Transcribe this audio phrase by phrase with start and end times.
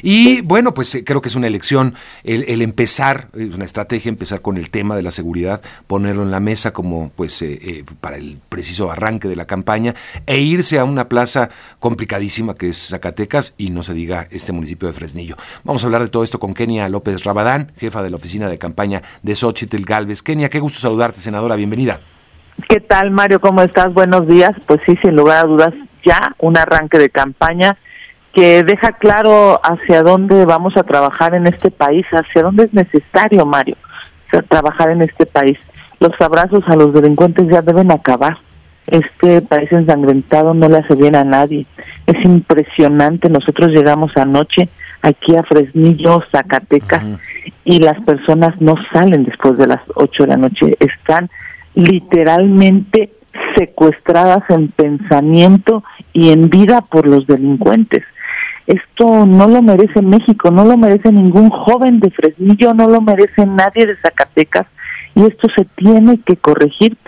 [0.00, 4.42] Y bueno, pues eh, creo que es una elección el, empezar, es una estrategia empezar
[4.42, 8.16] con el tema de la seguridad, ponerlo en la mesa como pues eh, eh, para
[8.16, 11.48] el preciso arranque de la campaña e irse a una plaza
[11.80, 15.34] complicadísima que es Zacatecas y no se diga este municipio de Fresnillo.
[15.64, 18.56] Vamos a hablar de todo esto con Kenia López Rabadán, jefa de la oficina de
[18.56, 20.22] campaña de Xochitl Galvez.
[20.22, 21.98] Kenia, qué gusto saludarte, senadora, bienvenida.
[22.68, 23.40] ¿Qué tal, Mario?
[23.40, 23.92] ¿Cómo estás?
[23.92, 24.52] Buenos días.
[24.64, 25.74] Pues sí, sin lugar a dudas,
[26.04, 27.76] ya un arranque de campaña
[28.38, 33.44] que deja claro hacia dónde vamos a trabajar en este país, hacia dónde es necesario,
[33.44, 33.76] Mario,
[34.48, 35.58] trabajar en este país.
[35.98, 38.38] Los abrazos a los delincuentes ya deben acabar.
[38.86, 41.66] Este país ensangrentado no le hace bien a nadie.
[42.06, 43.28] Es impresionante.
[43.28, 44.68] Nosotros llegamos anoche
[45.02, 47.04] aquí a Fresnillo, Zacatecas,
[47.64, 50.76] y las personas no salen después de las 8 de la noche.
[50.78, 51.28] Están
[51.74, 53.10] literalmente
[53.56, 55.82] secuestradas en pensamiento
[56.12, 58.04] y en vida por los delincuentes.
[58.68, 63.46] Esto no lo merece México, no lo merece ningún joven de Fresnillo, no lo merece
[63.46, 64.66] nadie de Zacatecas
[65.14, 66.98] y esto se tiene que corregir.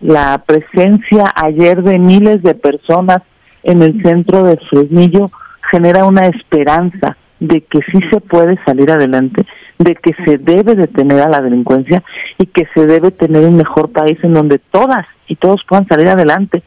[0.00, 3.18] La presencia ayer de miles de personas
[3.62, 5.30] en el centro de Fresnillo
[5.70, 9.44] genera una esperanza de que sí se puede salir adelante,
[9.78, 12.02] de que se debe detener a la delincuencia
[12.38, 16.08] y que se debe tener un mejor país en donde todas y todos puedan salir
[16.08, 16.62] adelante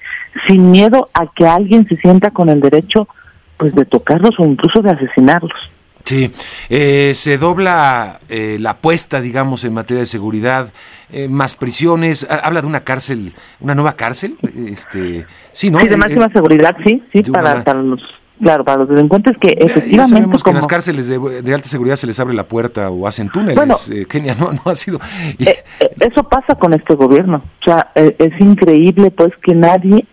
[0.47, 3.07] sin miedo a que alguien se sienta con el derecho
[3.57, 5.71] pues de tocarlos o incluso de asesinarlos.
[6.05, 6.31] Sí,
[6.69, 10.71] eh, se dobla eh, la apuesta, digamos, en materia de seguridad,
[11.11, 12.27] eh, más prisiones.
[12.29, 15.79] Habla de una cárcel, una nueva cárcel, este, sí, ¿no?
[15.79, 17.99] Sí, de máxima seguridad, sí, sí, para, los,
[18.39, 19.97] claro, para los delincuentes que efectivamente.
[19.97, 23.07] Ya sabemos que en las cárceles de, alta seguridad se les abre la puerta o
[23.07, 23.55] hacen túneles.
[23.55, 23.75] Bueno,
[24.07, 24.99] Kenia no, no ha sido.
[25.99, 27.43] eso pasa con este gobierno.
[27.61, 30.05] O sea, es increíble, pues, que nadie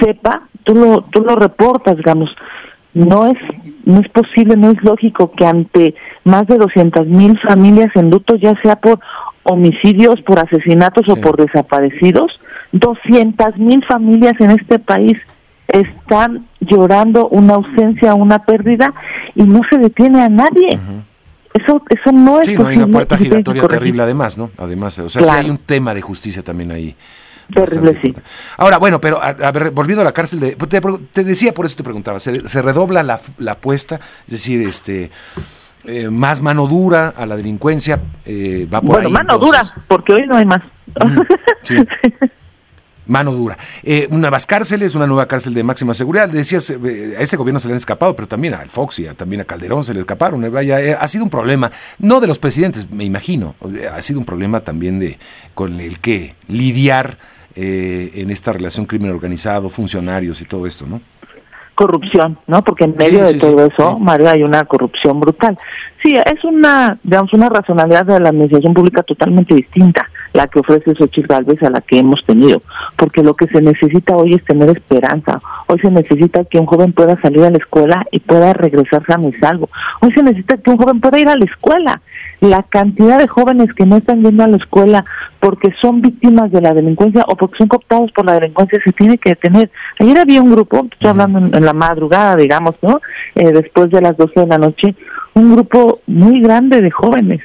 [0.00, 0.42] sepa.
[0.64, 2.30] Tú lo, tú lo reportas, digamos
[2.96, 3.36] no es
[3.84, 8.36] no es posible, no es lógico que ante más de 200 mil familias en luto,
[8.36, 8.98] ya sea por
[9.42, 12.32] homicidios, por asesinatos o por desaparecidos,
[12.72, 15.18] 200 mil familias en este país
[15.68, 18.94] están llorando una ausencia, una pérdida
[19.34, 20.80] y no se detiene a nadie.
[21.52, 24.50] Eso, eso no es sí, no hay una puerta giratoria terrible además, ¿no?
[24.56, 26.96] Además, o sea, sí hay un tema de justicia también ahí.
[27.54, 28.14] Terrible, sí.
[28.56, 30.56] Ahora, bueno, pero a, ver, volviendo a la cárcel, de,
[31.12, 35.10] te, decía, por eso te preguntaba, se, redobla la, la, apuesta, es decir, este
[35.84, 40.26] eh, más mano dura a la delincuencia, eh, va por bueno, mano dura, porque hoy
[40.26, 40.62] no hay más.
[41.62, 41.76] sí.
[43.06, 43.56] mano dura.
[43.84, 46.28] Eh, nuevas cárceles, una nueva cárcel de máxima seguridad.
[46.28, 49.42] Decías, eh, a este gobierno se le han escapado, pero también al Fox y también
[49.42, 50.50] a Calderón se le escaparon.
[50.50, 51.70] Vaya, ha sido un problema,
[52.00, 53.54] no de los presidentes, me imagino,
[53.92, 55.20] ha sido un problema también de
[55.54, 57.18] con el que lidiar
[57.56, 61.00] eh, en esta relación crimen organizado, funcionarios y todo esto, ¿no?
[61.74, 62.62] Corrupción, ¿no?
[62.62, 65.58] Porque en medio de todo eso, María, hay una corrupción brutal.
[66.02, 70.94] Sí, es una, digamos, una racionalidad de la administración pública totalmente distinta la que ofrece
[70.94, 72.62] Xochitl Galvez a la que hemos tenido,
[72.96, 76.92] porque lo que se necesita hoy es tener esperanza, hoy se necesita que un joven
[76.92, 79.68] pueda salir a la escuela y pueda regresar sano y salvo,
[80.00, 82.00] hoy se necesita que un joven pueda ir a la escuela,
[82.40, 85.04] la cantidad de jóvenes que no están yendo a la escuela
[85.40, 89.18] porque son víctimas de la delincuencia o porque son cooptados por la delincuencia se tiene
[89.18, 89.70] que detener.
[89.98, 93.00] Ayer había un grupo, estoy hablando en, la madrugada, digamos, ¿no?
[93.34, 94.94] Eh, después de las 12 de la noche,
[95.34, 97.42] un grupo muy grande de jóvenes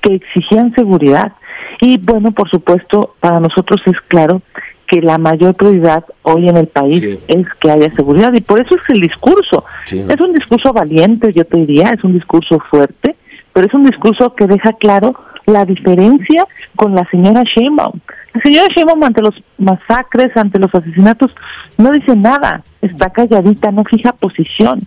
[0.00, 1.32] que exigían seguridad.
[1.80, 4.42] Y bueno, por supuesto, para nosotros es claro
[4.86, 8.74] que la mayor prioridad hoy en el país es que haya seguridad y por eso
[8.74, 9.64] es el discurso.
[9.84, 13.16] Es un discurso valiente, yo te diría, es un discurso fuerte,
[13.52, 15.14] pero es un discurso que deja claro
[15.46, 18.00] la diferencia con la señora Sheinbaum.
[18.34, 21.30] La señora Sheinbaum ante los masacres, ante los asesinatos,
[21.78, 24.80] no dice nada, está calladita, no fija posición.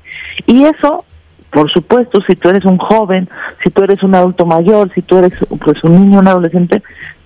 [0.46, 1.06] Y eso,
[1.52, 3.30] por supuesto, si tú eres un joven,
[3.64, 5.34] si tú eres un adulto mayor, si tú eres
[5.64, 6.82] pues un niño, un adolescente,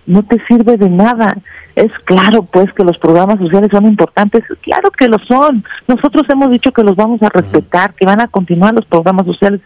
[0.06, 1.38] no te sirve de nada.
[1.76, 4.44] Es claro, pues, que los programas sociales son importantes.
[4.62, 5.64] Claro que lo son.
[5.88, 9.62] Nosotros hemos dicho que los vamos a respetar, que van a continuar los programas sociales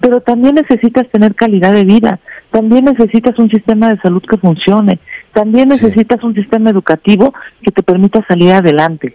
[0.00, 2.18] pero también necesitas tener calidad de vida,
[2.56, 4.98] también necesitas un sistema de salud que funcione,
[5.34, 9.14] también necesitas un sistema educativo que te permita salir adelante.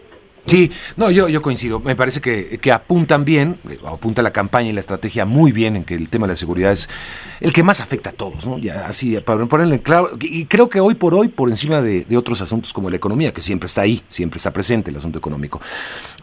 [0.52, 1.80] Sí, no, yo, yo coincido.
[1.80, 5.78] Me parece que, que, apuntan bien, eh, apunta la campaña y la estrategia muy bien
[5.78, 6.90] en que el tema de la seguridad es
[7.40, 8.58] el que más afecta a todos, ¿no?
[8.58, 12.42] Ya así, para ponerle claro, y creo que hoy por hoy, por encima de, otros
[12.42, 15.62] asuntos como la economía, que siempre está ahí, siempre está presente el asunto económico.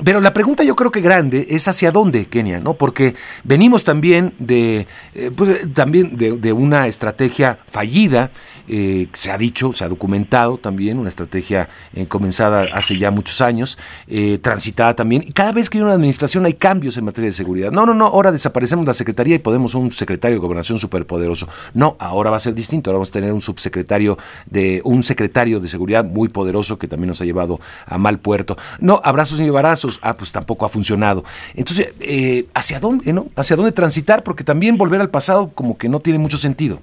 [0.05, 2.75] Pero la pregunta yo creo que grande es hacia dónde, Kenia, ¿no?
[2.75, 3.15] Porque
[3.45, 8.31] venimos también de, eh, pues, también de, una estrategia fallida,
[8.69, 11.71] eh, se ha dicho, se ha documentado también, una estrategia
[12.09, 15.23] comenzada hace ya muchos años, eh, transitada también.
[15.27, 17.71] Y cada vez que hay una administración hay cambios en materia de seguridad.
[17.71, 21.49] No, no, no, ahora desaparecemos la Secretaría y podemos un secretario de Gobernación superpoderoso.
[21.75, 22.91] No, ahora va a ser distinto.
[22.91, 27.09] Ahora vamos a tener un subsecretario de, un secretario de seguridad muy poderoso que también
[27.09, 28.57] nos ha llevado a mal puerto.
[28.81, 29.99] No, abrazos y embarazos.
[30.03, 31.25] Ah, pues tampoco ha funcionado.
[31.55, 33.29] Entonces, eh, ¿hacia dónde, no?
[33.37, 34.23] ¿Hacia dónde transitar?
[34.23, 36.81] Porque también volver al pasado como que no tiene mucho sentido.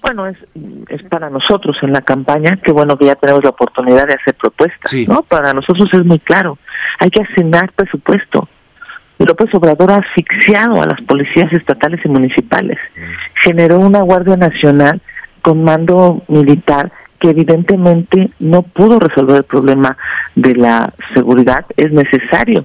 [0.00, 0.36] Bueno, es,
[0.88, 4.34] es para nosotros en la campaña, que bueno que ya tenemos la oportunidad de hacer
[4.34, 5.22] propuestas, ¿no?
[5.22, 6.58] Para nosotros es muy claro,
[6.98, 8.48] hay que asignar presupuesto.
[9.18, 12.78] López Obrador ha asfixiado a las policías estatales y municipales.
[13.34, 15.00] Generó una Guardia Nacional
[15.42, 16.90] con mando militar
[17.20, 19.96] que evidentemente no pudo resolver el problema
[20.34, 21.64] de la seguridad.
[21.76, 22.64] Es necesario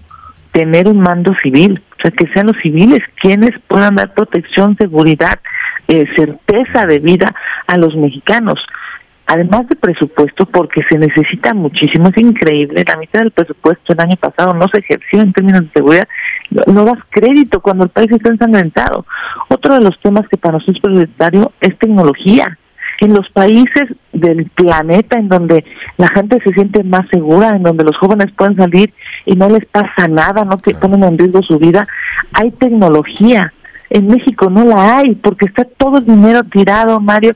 [0.52, 5.40] tener un mando civil, o sea, que sean los civiles quienes puedan dar protección, seguridad,
[5.88, 7.34] eh, certeza de vida
[7.68, 8.60] a los mexicanos.
[9.30, 14.16] Además de presupuesto, porque se necesita muchísimo, es increíble, la mitad del presupuesto el año
[14.18, 16.08] pasado no se ejerció en términos de seguridad,
[16.68, 19.06] no das crédito cuando el país está ensangrentado.
[19.50, 22.58] Otro de los temas que para nosotros es prioritario es tecnología.
[23.00, 25.64] En los países del planeta en donde
[25.98, 28.94] la gente se siente más segura, en donde los jóvenes pueden salir
[29.26, 31.86] y no les pasa nada, no te ponen en riesgo su vida,
[32.34, 33.54] hay tecnología
[33.90, 37.34] en México no la hay porque está todo el dinero tirado, Mario,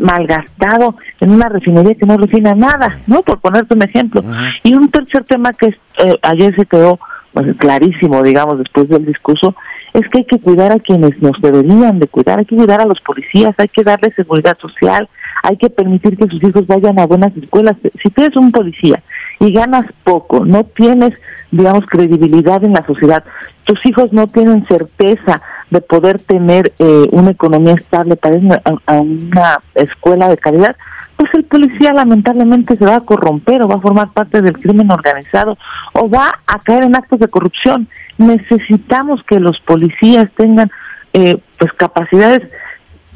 [0.00, 3.22] malgastado en una refinería que no refina nada, ¿no?
[3.22, 4.22] Por ponerte un ejemplo.
[4.62, 5.68] Y un tercer tema que
[5.98, 6.98] eh, ayer se quedó
[7.32, 9.54] pues, clarísimo, digamos, después del discurso,
[9.92, 12.86] es que hay que cuidar a quienes nos deberían de cuidar, hay que cuidar a
[12.86, 15.08] los policías, hay que darle seguridad social,
[15.42, 17.76] hay que permitir que sus hijos vayan a buenas escuelas.
[18.02, 19.02] Si tú eres un policía
[19.38, 21.12] y ganas poco, no tienes,
[21.50, 23.24] digamos, credibilidad en la sociedad,
[23.64, 29.00] tus hijos no tienen certeza de poder tener eh, una economía estable para ir a,
[29.00, 30.76] una escuela de calidad,
[31.16, 34.90] pues el policía lamentablemente se va a corromper o va a formar parte del crimen
[34.90, 35.56] organizado
[35.92, 37.88] o va a caer en actos de corrupción.
[38.18, 40.70] Necesitamos que los policías tengan
[41.12, 42.40] eh, pues capacidades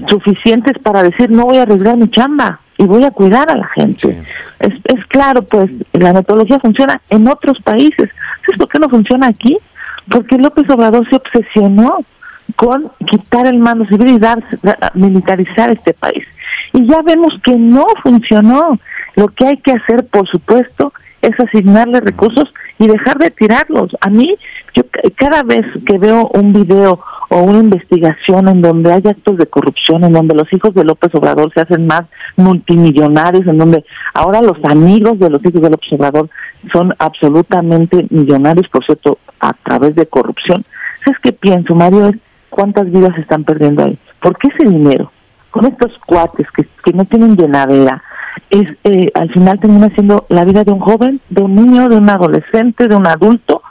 [0.09, 3.69] suficientes para decir no voy a arriesgar mi chamba y voy a cuidar a la
[3.69, 4.23] gente.
[4.59, 8.11] Es, es claro, pues la metodología funciona en otros países.
[8.45, 9.57] ¿Sabes por qué no funciona aquí?
[10.11, 12.00] Porque López Obrador se obsesionó
[12.56, 14.43] con quitar el mando civil y dar,
[14.94, 16.25] militarizar este país.
[16.73, 18.79] Y ya vemos que no funcionó.
[19.17, 20.93] Lo que hay que hacer, por supuesto,
[21.23, 23.91] es asignarle recursos y dejar de tirarlos.
[24.00, 24.37] A mí,
[24.75, 24.82] yo
[25.17, 27.00] cada vez que veo un video
[27.31, 31.14] o una investigación en donde hay actos de corrupción, en donde los hijos de López
[31.14, 32.02] Obrador se hacen más
[32.37, 36.29] multimillonarios, en donde ahora los amigos de los hijos de López Obrador
[36.73, 40.64] son absolutamente millonarios, por cierto, a través de corrupción.
[41.05, 42.08] ¿Sabes qué pienso, Mario?
[42.08, 42.17] Es
[42.55, 43.99] cuántas vidas están perdiendo ahí.
[44.23, 45.11] ¿Por qué ese dinero?
[45.51, 48.01] Con estos cuates que, que no tienen llenadera,
[48.49, 51.97] es eh, al final termina siendo la vida de un joven, de un niño, de
[51.97, 53.62] un adolescente, de un adulto,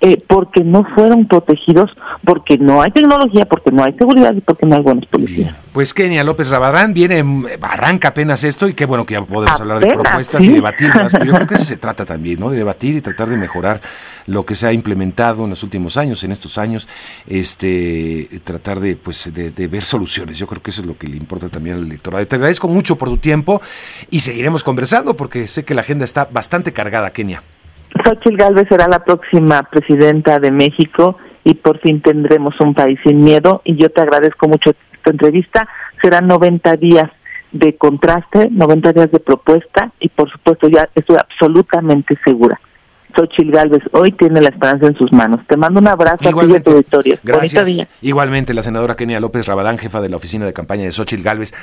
[0.00, 1.90] eh, porque no fueron protegidos,
[2.24, 5.56] porque no hay tecnología, porque no hay seguridad y porque no hay buenos policías.
[5.72, 7.24] Pues Kenia López Rabadán viene,
[7.62, 11.12] arranca apenas esto y qué bueno que ya podemos hablar de propuestas y debatirlas.
[11.12, 12.50] yo creo que eso se trata también, ¿no?
[12.50, 13.80] De debatir y tratar de mejorar
[14.26, 16.88] lo que se ha implementado en los últimos años, en estos años,
[17.26, 20.38] este, tratar de, pues, de, de ver soluciones.
[20.38, 22.24] Yo creo que eso es lo que le importa también al electorado.
[22.24, 23.60] Te agradezco mucho por tu tiempo
[24.10, 27.42] y seguiremos conversando porque sé que la agenda está bastante cargada, Kenia.
[28.04, 33.22] Xochitl Galvez será la próxima presidenta de México y por fin tendremos un país sin
[33.22, 35.68] miedo y yo te agradezco mucho esta entrevista.
[36.02, 37.10] Serán 90 días
[37.52, 42.60] de contraste, 90 días de propuesta y por supuesto ya estoy absolutamente segura.
[43.16, 45.40] Xochitl Galvez hoy tiene la esperanza en sus manos.
[45.48, 47.16] Te mando un abrazo a tu auditorio.
[47.24, 47.88] Gracias.
[48.02, 51.54] Igualmente, la senadora Kenia López Rabadán, jefa de la oficina de campaña de Xochitl Galvez.